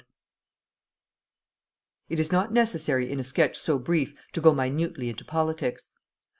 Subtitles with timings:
[0.03, 0.13] (Duke of
[2.07, 5.89] Orleans.)] It is not necessary in a sketch so brief to go minutely into politics.